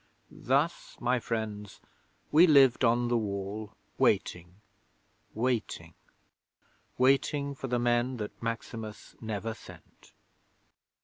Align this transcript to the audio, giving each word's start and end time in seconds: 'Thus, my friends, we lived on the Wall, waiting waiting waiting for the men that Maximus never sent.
'Thus, 0.31 0.97
my 0.99 1.19
friends, 1.19 1.79
we 2.31 2.47
lived 2.47 2.83
on 2.83 3.07
the 3.07 3.15
Wall, 3.17 3.75
waiting 3.99 4.55
waiting 5.35 5.93
waiting 6.97 7.53
for 7.53 7.67
the 7.67 7.77
men 7.77 8.17
that 8.17 8.41
Maximus 8.41 9.15
never 9.21 9.53
sent. 9.53 10.13